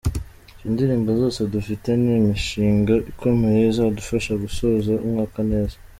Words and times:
Izo 0.57 0.67
ndirimbo 0.73 1.09
zose 1.21 1.39
dufite 1.55 1.87
ni 2.01 2.11
imishinga 2.21 2.93
ikomeye 3.11 3.59
izadufasha 3.65 4.31
gusoza 4.43 4.91
umwaka 5.05 5.37
neza”. 5.51 5.75